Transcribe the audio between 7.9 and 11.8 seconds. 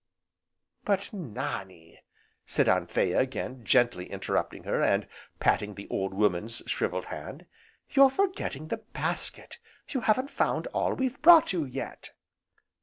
"you're forgetting the basket, you haven't found all we've brought you,